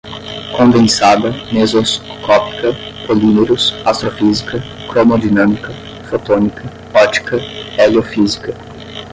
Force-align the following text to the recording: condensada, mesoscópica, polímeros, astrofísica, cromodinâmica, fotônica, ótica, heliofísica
condensada, 0.57 1.29
mesoscópica, 1.53 2.73
polímeros, 3.05 3.75
astrofísica, 3.85 4.59
cromodinâmica, 4.89 5.71
fotônica, 6.09 6.63
ótica, 6.91 7.37
heliofísica 7.77 8.51